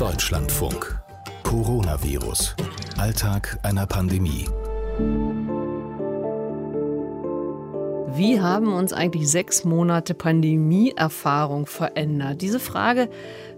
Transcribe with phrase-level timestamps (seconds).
[0.00, 0.98] Deutschlandfunk.
[1.42, 2.56] Coronavirus.
[2.96, 4.48] Alltag einer Pandemie.
[8.16, 12.40] Wie haben uns eigentlich sechs Monate Pandemieerfahrung verändert?
[12.40, 13.10] Diese Frage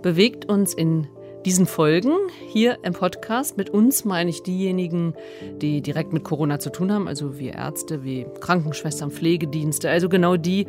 [0.03, 1.07] bewegt uns in
[1.45, 2.13] diesen Folgen
[2.49, 3.57] hier im Podcast.
[3.57, 5.15] Mit uns meine ich diejenigen,
[5.57, 10.37] die direkt mit Corona zu tun haben, also wie Ärzte, wie Krankenschwestern, Pflegedienste, also genau
[10.37, 10.67] die,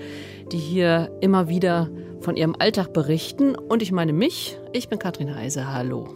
[0.51, 1.89] die hier immer wieder
[2.21, 3.55] von ihrem Alltag berichten.
[3.55, 6.07] Und ich meine mich, ich bin Katrin Heise, hallo.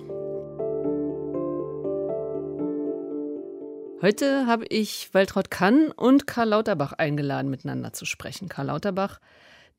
[4.02, 8.48] Heute habe ich Waltraud Kann und Karl Lauterbach eingeladen, miteinander zu sprechen.
[8.48, 9.20] Karl Lauterbach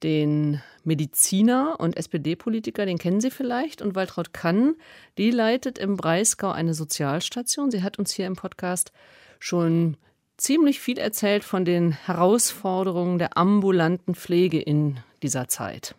[0.03, 3.83] den Mediziner und SPD-Politiker, den kennen Sie vielleicht.
[3.83, 4.75] Und Waltraud Kann,
[5.19, 7.71] die leitet im Breisgau eine Sozialstation.
[7.71, 8.93] Sie hat uns hier im Podcast
[9.39, 9.97] schon
[10.37, 15.95] ziemlich viel erzählt von den Herausforderungen der ambulanten Pflege in dieser Zeit.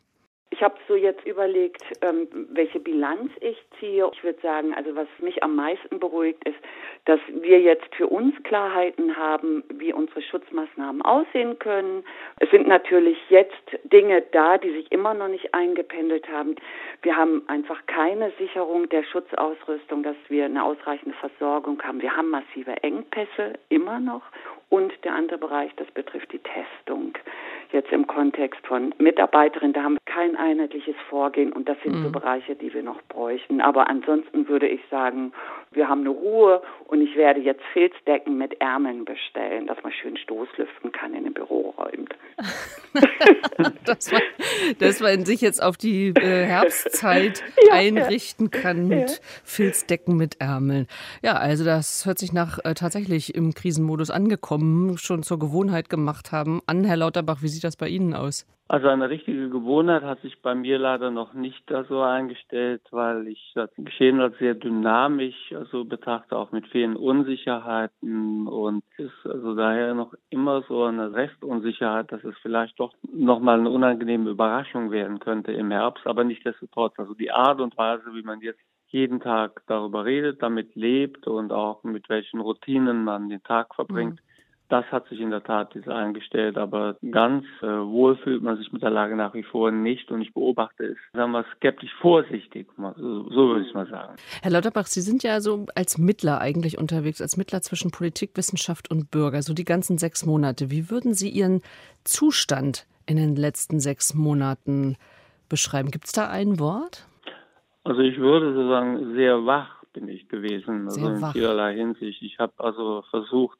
[0.60, 4.12] Ich habe so jetzt überlegt, ähm, welche Bilanz ich ziehe.
[4.12, 6.58] Ich würde sagen, also was mich am meisten beruhigt ist,
[7.06, 12.04] dass wir jetzt für uns Klarheiten haben, wie unsere Schutzmaßnahmen aussehen können.
[12.42, 16.58] Es sind natürlich jetzt Dinge da, die sich immer noch nicht eingependelt haben.
[17.04, 22.02] Wir haben einfach keine Sicherung der Schutzausrüstung, dass wir eine ausreichende Versorgung haben.
[22.02, 24.24] Wir haben massive Engpässe immer noch.
[24.68, 27.14] Und der andere Bereich, das betrifft die Testung
[27.72, 32.04] jetzt im Kontext von Mitarbeiterinnen, da haben wir kein einheitliches Vorgehen und das sind mhm.
[32.04, 33.62] so Bereiche, die wir noch bräuchten.
[33.62, 35.32] Aber ansonsten würde ich sagen,
[35.72, 40.18] wir haben eine Ruhe und ich werde jetzt Filzdecken mit Ärmeln bestellen, dass man schön
[40.18, 42.10] Stoßlüften kann in den Büroräumen.
[43.86, 44.22] dass, man,
[44.80, 49.18] dass man sich jetzt auf die äh, Herbstzeit ja, einrichten kann mit ja.
[49.44, 50.88] Filzdecken mit Ärmeln.
[51.22, 56.32] Ja, also das hört sich nach äh, tatsächlich im Krisenmodus angekommen, schon zur Gewohnheit gemacht
[56.32, 56.62] haben.
[56.66, 58.48] An Herr Lauterbach, wie sieht das bei Ihnen aus?
[58.72, 63.52] Also eine richtige Gewohnheit hat sich bei mir leider noch nicht so eingestellt, weil ich
[63.56, 69.96] das Geschehen als sehr dynamisch also betrachte, auch mit vielen Unsicherheiten und ist also daher
[69.96, 75.52] noch immer so eine Restunsicherheit, dass es vielleicht doch nochmal eine unangenehme Überraschung werden könnte
[75.52, 76.94] im Herbst, aber nicht nichtsdestotrotz.
[77.00, 81.52] Also die Art und Weise, wie man jetzt jeden Tag darüber redet, damit lebt und
[81.52, 84.29] auch mit welchen Routinen man den Tag verbringt, mhm.
[84.70, 88.84] Das hat sich in der Tat eingestellt, aber ganz äh, wohl fühlt man sich mit
[88.84, 93.30] der Lage nach wie vor nicht und ich beobachte es, sagen wir, skeptisch vorsichtig, so,
[93.30, 94.16] so würde ich mal sagen.
[94.44, 98.92] Herr Lauterbach, Sie sind ja so als Mittler eigentlich unterwegs, als Mittler zwischen Politik, Wissenschaft
[98.92, 100.70] und Bürger, so die ganzen sechs Monate.
[100.70, 101.62] Wie würden Sie Ihren
[102.04, 104.98] Zustand in den letzten sechs Monaten
[105.50, 105.90] beschreiben?
[105.90, 107.08] Gibt es da ein Wort?
[107.84, 112.22] Also ich würde so sagen, sehr wach bin ich gewesen, also in vielerlei Hinsicht.
[112.22, 113.58] Ich habe also versucht,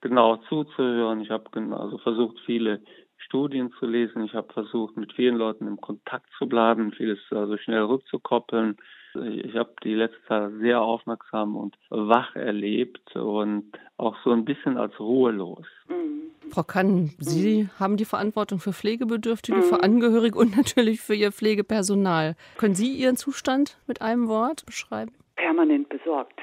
[0.00, 1.20] genau zuzuhören.
[1.20, 2.80] Ich habe also versucht, viele
[3.18, 4.24] Studien zu lesen.
[4.24, 8.76] Ich habe versucht, mit vielen Leuten im Kontakt zu bleiben, vieles also schnell rückzukoppeln.
[9.14, 14.76] Ich habe die letzte Zeit sehr aufmerksam und wach erlebt und auch so ein bisschen
[14.76, 15.66] als ruhelos.
[15.88, 16.10] Mhm.
[16.50, 17.70] Frau Kann, Sie mhm.
[17.78, 19.62] haben die Verantwortung für Pflegebedürftige, mhm.
[19.62, 22.34] für Angehörige und natürlich für Ihr Pflegepersonal.
[22.56, 25.12] Können Sie Ihren Zustand mit einem Wort beschreiben?
[25.36, 26.40] Permanent besorgt.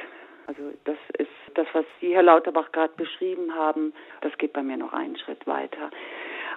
[0.48, 4.78] Also das ist das, was Sie, Herr Lauterbach, gerade beschrieben haben, das geht bei mir
[4.78, 5.92] noch einen Schritt weiter.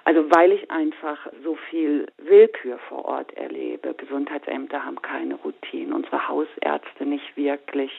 [0.03, 3.93] Also weil ich einfach so viel Willkür vor Ort erlebe.
[3.93, 7.91] Gesundheitsämter haben keine Routine, unsere Hausärzte nicht wirklich.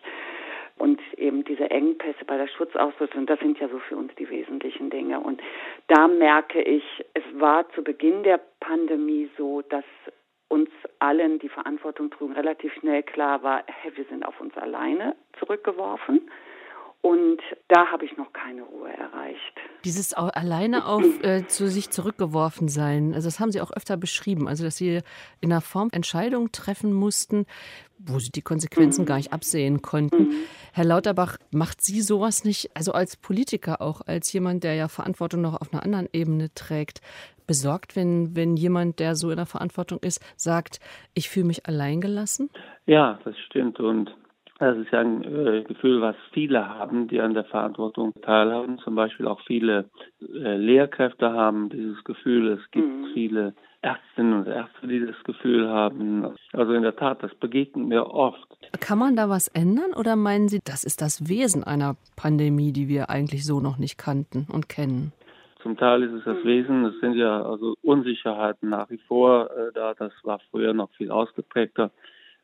[0.78, 4.90] Und eben diese Engpässe bei der Schutzausrüstung, das sind ja so für uns die wesentlichen
[4.90, 5.20] Dinge.
[5.20, 5.40] Und
[5.86, 6.82] da merke ich,
[7.14, 9.84] es war zu Beginn der Pandemie so, dass
[10.48, 15.14] uns allen die Verantwortung trugen, relativ schnell klar war, hey, wir sind auf uns alleine
[15.38, 16.28] zurückgeworfen.
[17.02, 19.52] Und da habe ich noch keine Ruhe erreicht.
[19.84, 24.46] Dieses alleine auf äh, zu sich zurückgeworfen sein, also das haben Sie auch öfter beschrieben,
[24.46, 25.00] also dass Sie
[25.40, 27.46] in einer Form Entscheidungen treffen mussten,
[27.98, 29.06] wo Sie die Konsequenzen mhm.
[29.06, 30.28] gar nicht absehen konnten.
[30.28, 30.34] Mhm.
[30.72, 35.40] Herr Lauterbach, macht Sie sowas nicht, also als Politiker auch, als jemand, der ja Verantwortung
[35.40, 37.00] noch auf einer anderen Ebene trägt,
[37.48, 40.78] besorgt, wenn, wenn jemand, der so in der Verantwortung ist, sagt,
[41.14, 42.48] ich fühle mich alleingelassen?
[42.86, 43.80] Ja, das stimmt.
[43.80, 44.14] Und
[44.62, 48.78] das ist ja ein äh, Gefühl, was viele haben, die an der Verantwortung teilhaben.
[48.78, 52.52] Zum Beispiel auch viele äh, Lehrkräfte haben dieses Gefühl.
[52.52, 53.08] Es gibt mhm.
[53.12, 56.28] viele Ärztinnen und Ärzte, die das Gefühl haben.
[56.52, 58.38] Also in der Tat, das begegnet mir oft.
[58.78, 62.86] Kann man da was ändern oder meinen Sie, das ist das Wesen einer Pandemie, die
[62.86, 65.12] wir eigentlich so noch nicht kannten und kennen?
[65.60, 66.48] Zum Teil ist es das mhm.
[66.48, 66.84] Wesen.
[66.84, 69.94] Es sind ja also Unsicherheiten nach wie vor äh, da.
[69.94, 71.90] Das war früher noch viel ausgeprägter.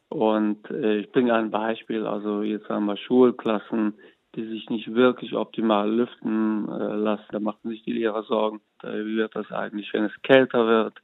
[0.09, 3.95] Und äh, ich bringe ein Beispiel, also jetzt haben wir Schulklassen,
[4.35, 7.27] die sich nicht wirklich optimal lüften äh, lassen.
[7.31, 10.95] Da machen sich die Lehrer Sorgen, wie wird das eigentlich, wenn es kälter wird.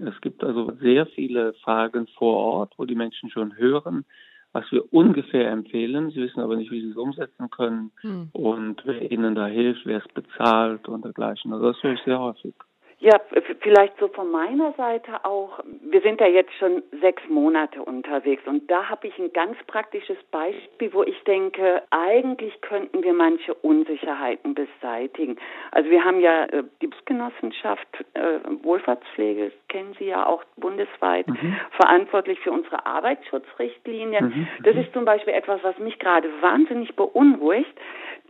[0.00, 4.04] Es gibt also sehr viele Fragen vor Ort, wo die Menschen schon hören,
[4.52, 6.10] was wir ungefähr empfehlen.
[6.10, 8.28] Sie wissen aber nicht, wie sie es umsetzen können hm.
[8.32, 11.52] und wer ihnen da hilft, wer es bezahlt und dergleichen.
[11.52, 12.54] Also das höre ich sehr häufig.
[13.02, 13.20] Ja,
[13.62, 15.58] vielleicht so von meiner Seite auch.
[15.80, 20.18] Wir sind ja jetzt schon sechs Monate unterwegs und da habe ich ein ganz praktisches
[20.30, 25.36] Beispiel, wo ich denke, eigentlich könnten wir manche Unsicherheiten beseitigen.
[25.72, 31.56] Also wir haben ja äh, die Genossenschaft äh, Wohlfahrtspflege, kennen Sie ja auch bundesweit, mhm.
[31.72, 34.26] verantwortlich für unsere Arbeitsschutzrichtlinien.
[34.26, 34.48] Mhm.
[34.62, 37.74] Das ist zum Beispiel etwas, was mich gerade wahnsinnig beunruhigt.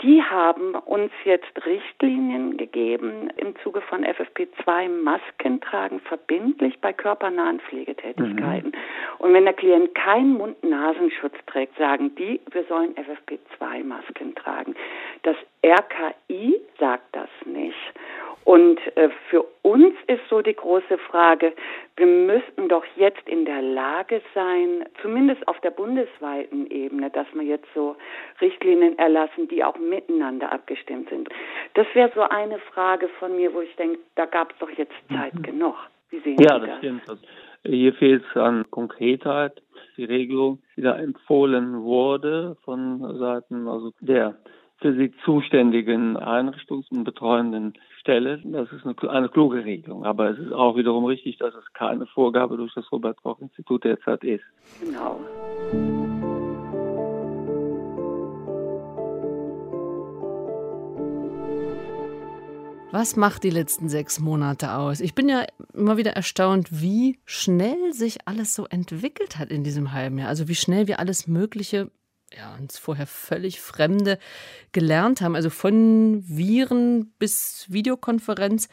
[0.01, 6.93] Die haben uns jetzt Richtlinien gegeben im Zuge von FFP2 zwei Masken tragen verbindlich bei
[6.93, 8.71] körpernahen Pflegetätigkeiten.
[8.71, 9.19] Mhm.
[9.19, 14.75] Und wenn der Klient keinen Mund-Nasenschutz trägt, sagen die, wir sollen FFP2-Masken tragen.
[15.23, 17.77] Das RKI sagt das nicht.
[18.45, 21.53] Und äh, für uns ist so die große Frage,
[21.97, 27.43] wir müssten doch jetzt in der Lage sein, zumindest auf der bundesweiten Ebene, dass wir
[27.43, 27.97] jetzt so
[28.41, 31.29] Richtlinien erlassen, die auch miteinander abgestimmt sind.
[31.75, 34.95] Das wäre so eine Frage von mir, wo ich denke, da gab es doch jetzt
[35.09, 35.43] Zeit mhm.
[35.43, 35.77] genug.
[36.11, 36.61] Wie sehen ja, Sie das?
[36.61, 37.09] Ja, das stimmt.
[37.09, 37.23] Also,
[37.65, 39.63] hier fehlt es an Konkretheit.
[39.97, 44.37] Die Regelung, die da empfohlen wurde von Seiten also der
[44.83, 48.43] für sie zuständigen Einrichtungs- und betreuenden Stelle.
[48.45, 50.05] Das ist eine, eine, kluge Regelung.
[50.05, 54.45] Aber es ist auch wiederum richtig, dass es keine Vorgabe durch das Robert-Koch-Institut derzeit ist.
[54.81, 55.21] Genau.
[62.91, 65.01] Was macht die letzten sechs Monate aus?
[65.01, 69.93] Ich bin ja immer wieder erstaunt, wie schnell sich alles so entwickelt hat in diesem
[69.93, 70.29] halben Jahr.
[70.29, 71.91] Also wie schnell wir alles Mögliche
[72.37, 74.19] ja, uns vorher völlig Fremde
[74.73, 78.69] gelernt haben, also von Viren bis Videokonferenz,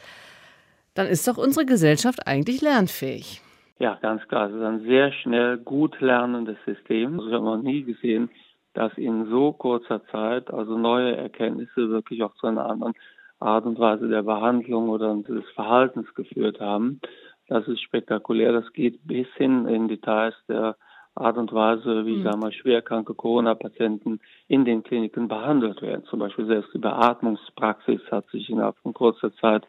[0.93, 3.41] dann ist doch unsere Gesellschaft eigentlich lernfähig.
[3.79, 4.49] Ja, ganz klar.
[4.49, 7.13] Es ist ein sehr schnell gut lernendes System.
[7.13, 8.29] Also ich habe noch nie gesehen,
[8.73, 12.93] dass in so kurzer Zeit also neue Erkenntnisse wirklich auch zu einer anderen
[13.39, 16.99] Art und Weise der Behandlung oder des Verhaltens geführt haben.
[17.47, 18.51] Das ist spektakulär.
[18.51, 20.75] Das geht bis hin in Details der
[21.19, 22.23] Art und Weise, wie mhm.
[22.23, 26.05] sagen wir, schwerkranke Corona-Patienten in den Kliniken behandelt werden.
[26.05, 29.67] Zum Beispiel selbst die Beatmungspraxis hat sich innerhalb von kurzer Zeit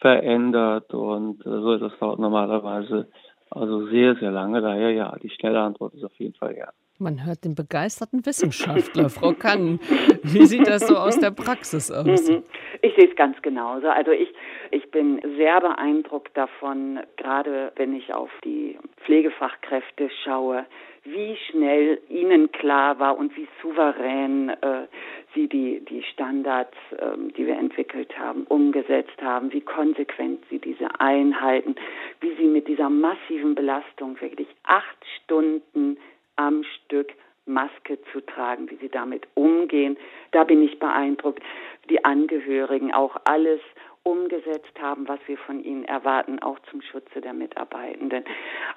[0.00, 3.08] verändert und äh, so das dauert normalerweise
[3.50, 4.60] also sehr, sehr lange.
[4.60, 6.68] Daher ja, die schnelle Antwort ist auf jeden Fall ja.
[6.98, 9.80] Man hört den begeisterten Wissenschaftler, Frau Kann.
[10.22, 12.28] Wie sieht das so aus der Praxis aus?
[12.28, 12.42] Mhm.
[12.82, 13.88] Ich sehe es ganz genauso.
[13.88, 14.28] Also ich,
[14.70, 20.66] ich bin sehr beeindruckt davon, gerade wenn ich auf die Pflegefachkräfte schaue,
[21.04, 24.86] wie schnell ihnen klar war und wie souverän äh,
[25.34, 30.88] sie die, die Standards, äh, die wir entwickelt haben, umgesetzt haben, wie konsequent sie diese
[31.00, 31.74] einhalten,
[32.20, 35.96] wie sie mit dieser massiven Belastung wirklich acht Stunden
[36.36, 37.12] am Stück
[37.46, 39.96] Maske zu tragen, wie sie damit umgehen.
[40.30, 41.42] Da bin ich beeindruckt.
[41.88, 43.60] Die Angehörigen auch alles
[44.02, 48.24] umgesetzt haben, was wir von ihnen erwarten, auch zum Schutze der Mitarbeitenden.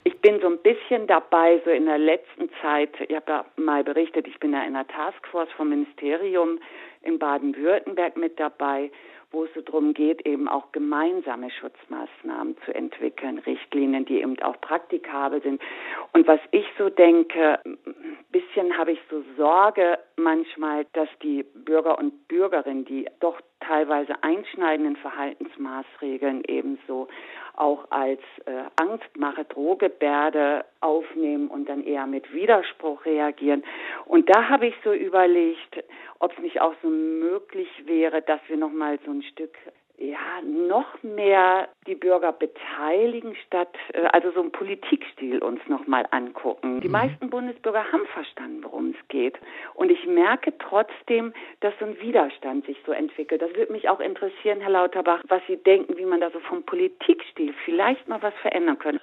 [0.04, 3.84] Ich bin so ein bisschen dabei, so in der letzten Zeit, ich habe ja mal
[3.84, 6.60] berichtet, ich bin ja in der Taskforce vom Ministerium
[7.02, 8.92] in Baden-Württemberg mit dabei
[9.34, 14.62] wo es so darum geht, eben auch gemeinsame Schutzmaßnahmen zu entwickeln, Richtlinien, die eben auch
[14.62, 15.62] praktikabel sind.
[16.14, 17.78] Und was ich so denke, ein
[18.32, 24.96] bisschen habe ich so Sorge manchmal, dass die Bürger und Bürgerinnen, die doch teilweise einschneidenden
[24.98, 27.08] Verhaltensmaßregeln ebenso
[27.56, 33.64] auch als äh, Angstmache, Drohgebärde aufnehmen und dann eher mit Widerspruch reagieren.
[34.06, 35.84] Und da habe ich so überlegt,
[36.20, 39.56] ob es nicht auch so möglich wäre, dass wir noch mal so ein Stück
[40.04, 46.82] ja, noch mehr die Bürger beteiligen, statt äh, also so einen Politikstil uns nochmal angucken.
[46.82, 46.94] Die mhm.
[46.94, 49.38] meisten Bundesbürger haben verstanden, worum es geht.
[49.76, 53.42] Und ich merke trotzdem, dass so ein Widerstand sich so entwickelt.
[53.42, 56.64] Das würde mich auch interessieren, Herr Lauterbach, was Sie denken, wie man da so vom
[56.64, 59.02] Politikstil vielleicht mal was verändern könnte.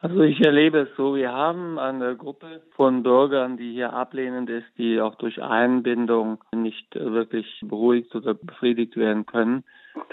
[0.00, 4.66] Also ich erlebe es so, wir haben eine Gruppe von Bürgern, die hier ablehnend ist,
[4.78, 9.64] die auch durch Einbindung nicht wirklich beruhigt oder befriedigt werden können.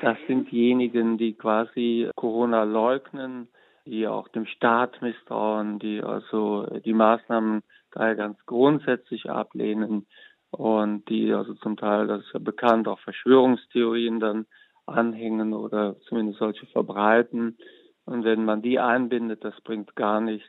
[0.01, 3.47] Das sind diejenigen, die quasi Corona leugnen,
[3.85, 7.61] die auch dem Staat misstrauen, die also die Maßnahmen
[7.91, 10.05] daher ganz grundsätzlich ablehnen
[10.51, 14.45] und die also zum Teil, das ist ja bekannt, auch Verschwörungstheorien dann
[14.85, 17.57] anhängen oder zumindest solche verbreiten.
[18.05, 20.47] Und wenn man die einbindet, das bringt gar nichts.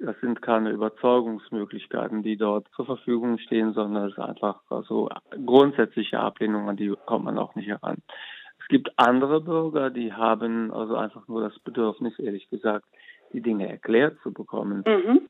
[0.00, 5.08] Das sind keine Überzeugungsmöglichkeiten, die dort zur Verfügung stehen, sondern es ist einfach so
[5.46, 7.98] grundsätzliche Ablehnung, an die kommt man auch nicht heran.
[8.62, 12.86] Es gibt andere Bürger, die haben also einfach nur das Bedürfnis, ehrlich gesagt,
[13.32, 14.84] die Dinge erklärt zu bekommen.
[14.86, 15.28] Mhm.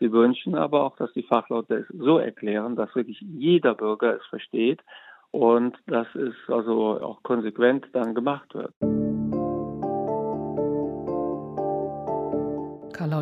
[0.00, 4.26] Sie wünschen aber auch, dass die Fachleute es so erklären, dass wirklich jeder Bürger es
[4.26, 4.80] versteht
[5.30, 8.74] und dass es also auch konsequent dann gemacht wird.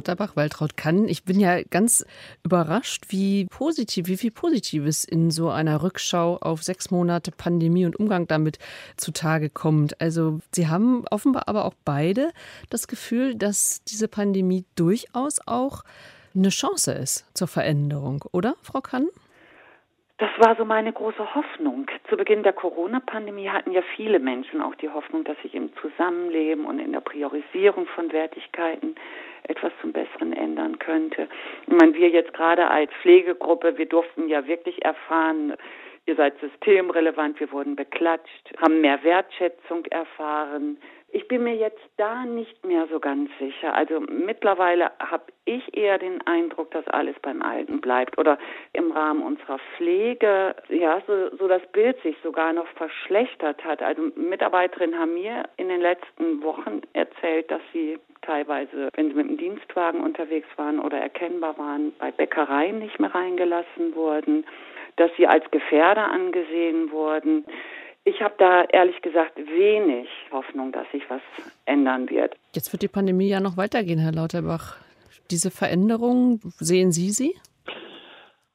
[0.02, 1.06] Lauterbach, Waltraud Kann.
[1.06, 2.04] Ich bin ja ganz
[2.44, 7.94] überrascht, wie positiv, wie viel Positives in so einer Rückschau auf sechs Monate Pandemie und
[7.94, 8.58] Umgang damit
[8.96, 10.00] zutage kommt.
[10.00, 12.32] Also Sie haben offenbar aber auch beide
[12.68, 15.84] das Gefühl, dass diese Pandemie durchaus auch
[16.34, 19.06] eine Chance ist zur Veränderung, oder, Frau Kann?
[20.18, 21.86] Das war so meine große Hoffnung.
[22.08, 26.64] Zu Beginn der Corona-Pandemie hatten ja viele Menschen auch die Hoffnung, dass sich im Zusammenleben
[26.64, 28.94] und in der Priorisierung von Wertigkeiten
[29.48, 31.28] etwas zum Besseren ändern könnte.
[31.66, 35.54] Ich meine, wir jetzt gerade als Pflegegruppe, wir durften ja wirklich erfahren,
[36.06, 40.78] ihr seid systemrelevant, wir wurden beklatscht, haben mehr Wertschätzung erfahren,
[41.14, 43.74] ich bin mir jetzt da nicht mehr so ganz sicher.
[43.74, 48.38] Also mittlerweile habe ich eher den Eindruck, dass alles beim Alten bleibt oder
[48.72, 53.82] im Rahmen unserer Pflege, ja, so, so das Bild sich sogar noch verschlechtert hat.
[53.82, 59.28] Also Mitarbeiterinnen haben mir in den letzten Wochen erzählt, dass sie teilweise, wenn sie mit
[59.28, 64.46] dem Dienstwagen unterwegs waren oder erkennbar waren, bei Bäckereien nicht mehr reingelassen wurden,
[64.96, 67.44] dass sie als Gefährder angesehen wurden.
[68.04, 71.22] Ich habe da ehrlich gesagt wenig Hoffnung, dass sich was
[71.66, 72.34] ändern wird.
[72.54, 74.76] Jetzt wird die Pandemie ja noch weitergehen, Herr Lauterbach.
[75.30, 77.34] Diese Veränderungen, sehen Sie sie?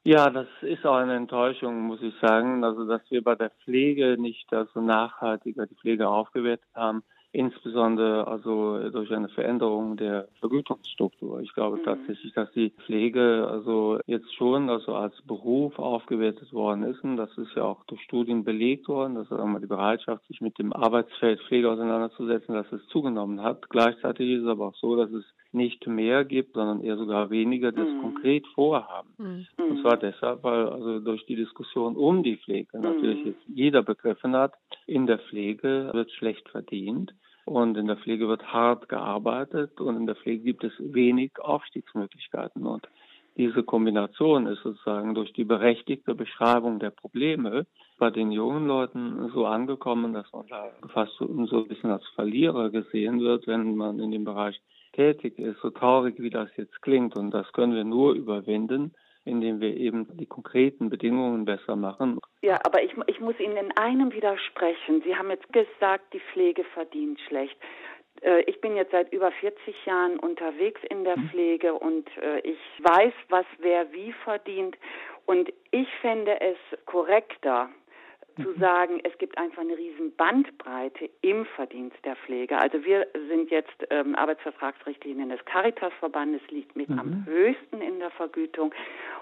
[0.04, 2.62] Ja, das ist auch eine Enttäuschung, muss ich sagen.
[2.62, 7.02] Also, dass wir bei der Pflege nicht also nachhaltiger die Pflege aufgewertet haben
[7.32, 11.40] insbesondere also durch eine Veränderung der Vergütungsstruktur.
[11.40, 11.84] Ich glaube mhm.
[11.84, 17.36] tatsächlich, dass die Pflege also jetzt schon also als Beruf aufgewertet worden ist und das
[17.36, 21.40] ist ja auch durch Studien belegt worden, dass einmal die Bereitschaft, sich mit dem Arbeitsfeld
[21.42, 23.68] Pflege auseinanderzusetzen, dass es zugenommen hat.
[23.68, 27.72] Gleichzeitig ist es aber auch so, dass es nicht mehr gibt, sondern eher sogar weniger
[27.72, 28.02] das mhm.
[28.02, 29.08] konkret vorhaben.
[29.18, 29.46] Mhm.
[29.56, 33.26] Und zwar deshalb, weil also durch die Diskussion um die Pflege natürlich mhm.
[33.26, 34.54] jetzt jeder begriffen hat,
[34.86, 37.14] in der Pflege wird schlecht verdient
[37.44, 42.66] und in der Pflege wird hart gearbeitet und in der Pflege gibt es wenig Aufstiegsmöglichkeiten.
[42.66, 42.86] Und
[43.38, 49.46] diese Kombination ist sozusagen durch die berechtigte Beschreibung der Probleme bei den jungen Leuten so
[49.46, 54.10] angekommen, dass man da fast so ein bisschen als Verlierer gesehen wird, wenn man in
[54.10, 54.60] dem Bereich
[54.92, 57.16] tätig ist, so traurig wie das jetzt klingt.
[57.16, 62.18] Und das können wir nur überwinden, indem wir eben die konkreten Bedingungen besser machen.
[62.42, 65.02] Ja, aber ich, ich muss Ihnen in einem widersprechen.
[65.04, 67.56] Sie haben jetzt gesagt, die Pflege verdient schlecht.
[68.22, 71.28] Äh, ich bin jetzt seit über 40 Jahren unterwegs in der mhm.
[71.28, 74.76] Pflege und äh, ich weiß, was wer wie verdient.
[75.26, 77.68] Und ich fände es korrekter,
[78.42, 82.58] zu sagen, es gibt einfach eine riesen Bandbreite im Verdienst der Pflege.
[82.58, 86.98] Also wir sind jetzt ähm, Arbeitsvertragsrichtlinien des Caritas-Verbandes liegt mit mhm.
[86.98, 88.74] am höchsten in der Vergütung.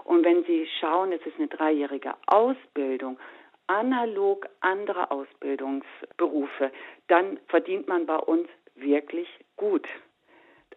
[0.04, 3.18] Und wenn Sie schauen, es ist eine dreijährige Ausbildung,
[3.66, 6.70] analog andere Ausbildungsberufe,
[7.08, 9.86] dann verdient man bei uns wirklich gut.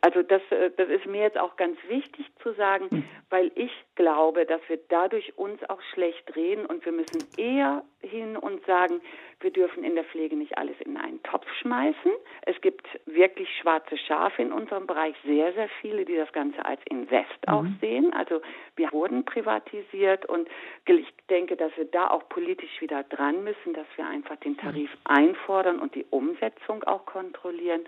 [0.01, 3.03] Also das, äh, das ist mir jetzt auch ganz wichtig zu sagen, mhm.
[3.29, 8.38] weil ich glaube, dass wir dadurch uns auch schlecht reden und wir müssen eher hin
[8.38, 9.01] und sagen,
[9.41, 12.12] wir dürfen in der Pflege nicht alles in einen Topf schmeißen.
[12.43, 16.81] Es gibt wirklich schwarze Schafe in unserem Bereich, sehr, sehr viele, die das Ganze als
[16.89, 17.53] Invest mhm.
[17.53, 18.13] auch sehen.
[18.13, 18.41] Also
[18.75, 20.50] wir wurden privatisiert und
[20.86, 24.89] ich denke, dass wir da auch politisch wieder dran müssen, dass wir einfach den Tarif
[25.05, 27.81] einfordern und die Umsetzung auch kontrollieren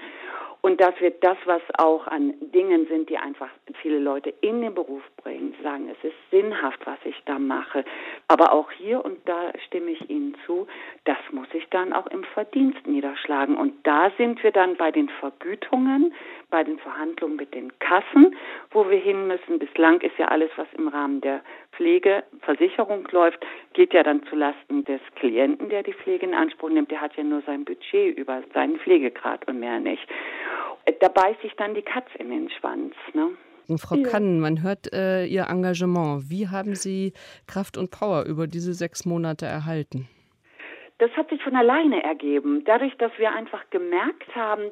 [0.62, 3.50] und dass wir das, was auch an Dingen sind, die einfach
[3.82, 7.84] viele Leute in den Beruf bringen, sagen, es ist sinnhaft, was ich da mache.
[8.28, 10.68] Aber auch hier, und da stimme ich Ihnen zu,
[11.06, 13.58] das muss sich dann auch im Verdienst niederschlagen.
[13.58, 16.14] Und da sind wir dann bei den Vergütungen,
[16.50, 18.36] bei den Verhandlungen mit den Kassen,
[18.72, 19.60] wo wir hin müssen.
[19.60, 21.42] Bislang ist ja alles, was im Rahmen der
[21.74, 26.92] Pflegeversicherung läuft, geht ja dann zulasten des Klienten, der die Pflege in Anspruch nimmt.
[26.92, 30.06] Der hat ja nur sein Budget über seinen Pflegegrad und mehr nicht.
[31.00, 32.94] Da beißt sich dann die Katze in den Schwanz.
[33.14, 33.30] Ne?
[33.78, 34.08] Frau ja.
[34.08, 36.30] Kannen, man hört äh, Ihr Engagement.
[36.30, 37.14] Wie haben Sie
[37.48, 40.08] Kraft und Power über diese sechs Monate erhalten?
[41.02, 42.64] Das hat sich von alleine ergeben.
[42.64, 44.66] Dadurch, dass wir einfach gemerkt haben,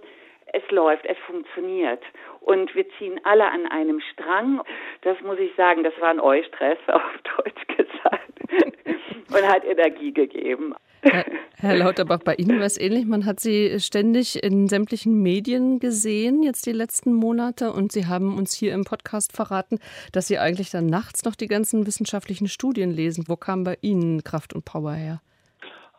[0.54, 2.04] es läuft, es funktioniert.
[2.42, 4.62] Und wir ziehen alle an einem Strang.
[5.02, 7.02] Das muss ich sagen, das war ein Eustress auf
[7.36, 8.30] Deutsch gesagt.
[9.34, 10.76] und hat Energie gegeben.
[11.02, 11.26] Herr,
[11.58, 13.08] Herr Lauterbach, bei Ihnen war es ähnlich.
[13.08, 17.74] Man hat Sie ständig in sämtlichen Medien gesehen, jetzt die letzten Monate.
[17.74, 19.80] Und Sie haben uns hier im Podcast verraten,
[20.12, 23.24] dass Sie eigentlich dann nachts noch die ganzen wissenschaftlichen Studien lesen.
[23.28, 25.22] Wo kam bei Ihnen Kraft und Power her?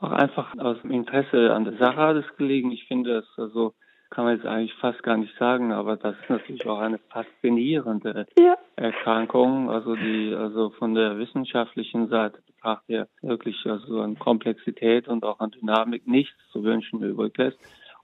[0.01, 2.73] Auch einfach aus dem Interesse an der Sache hat es gelegen.
[2.73, 3.75] Ich finde es also
[4.11, 8.27] kann man jetzt eigentlich fast gar nicht sagen, aber das ist natürlich auch eine faszinierende
[8.37, 8.57] ja.
[8.75, 15.39] Erkrankung, also die also von der wissenschaftlichen Seite betrachtet wirklich also an Komplexität und auch
[15.39, 17.59] an Dynamik nichts zu wünschen übrig lässt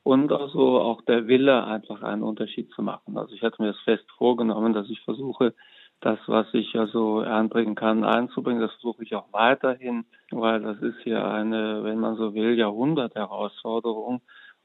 [0.04, 3.18] und also auch der Wille einfach einen Unterschied zu machen.
[3.18, 5.54] Also ich hatte mir das fest vorgenommen, dass ich versuche,
[6.00, 8.60] das, was ich also einbringen kann, einzubringen.
[8.60, 14.20] Das versuche ich auch weiterhin, weil das ist ja eine, wenn man so will, Jahrhundert-Herausforderung.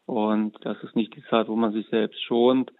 [0.05, 2.71] Und das ist nicht die Zeit, wo man sich selbst schont.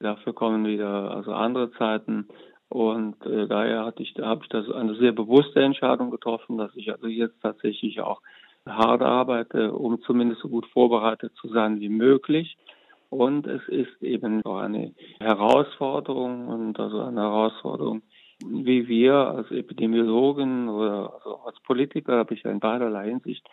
[0.00, 2.28] Dafür kommen wieder also andere Zeiten.
[2.68, 6.74] Und äh, daher hatte ich, da habe ich das eine sehr bewusste Entscheidung getroffen, dass
[6.76, 8.22] ich also jetzt tatsächlich auch
[8.66, 12.56] hart arbeite, um zumindest so gut vorbereitet zu sein wie möglich.
[13.10, 18.02] Und es ist eben auch eine Herausforderung und also eine Herausforderung,
[18.46, 23.46] wie wir als Epidemiologen oder also als Politiker habe ich in beiderlei Hinsicht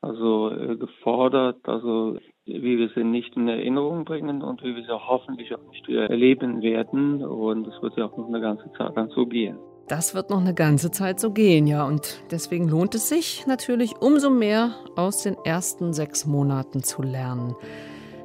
[0.00, 4.92] also äh, gefordert, also wie wir sie nicht in Erinnerung bringen und wie wir sie
[4.92, 7.24] hoffentlich auch nicht wieder erleben werden.
[7.24, 9.58] Und es wird ja auch noch eine ganze Zeit lang so gehen.
[9.88, 11.86] Das wird noch eine ganze Zeit so gehen, ja.
[11.86, 17.54] Und deswegen lohnt es sich natürlich umso mehr aus den ersten sechs Monaten zu lernen.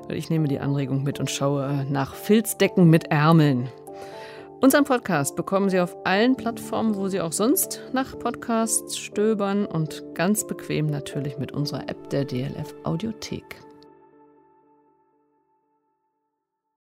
[0.10, 3.70] Ich nehme die Anregung mit und schaue nach Filzdecken mit Ärmeln.
[4.62, 10.04] Unseren Podcast bekommen Sie auf allen Plattformen, wo Sie auch sonst nach Podcasts stöbern und
[10.14, 13.44] ganz bequem natürlich mit unserer App der DLF Audiothek.